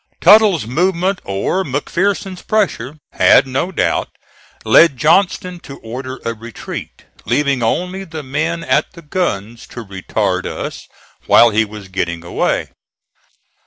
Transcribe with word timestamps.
Tuttle's 0.19 0.65
movement 0.65 1.21
or 1.23 1.63
McPherson's 1.63 2.41
pressure 2.41 2.97
had 3.11 3.45
no 3.45 3.71
doubt 3.71 4.09
led 4.65 4.97
Johnston 4.97 5.59
to 5.59 5.77
order 5.81 6.19
a 6.25 6.33
retreat, 6.33 7.03
leaving 7.27 7.61
only 7.61 8.03
the 8.03 8.23
men 8.23 8.63
at 8.63 8.93
the 8.93 9.03
guns 9.03 9.67
to 9.67 9.85
retard 9.85 10.47
us 10.47 10.87
while 11.27 11.51
he 11.51 11.63
was 11.63 11.87
getting 11.87 12.23
away. 12.25 12.71